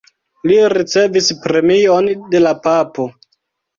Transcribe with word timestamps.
Li 0.51 0.55
ricevis 0.73 1.29
premion 1.45 2.09
de 2.33 2.43
la 2.47 2.55
papo. 2.67 3.07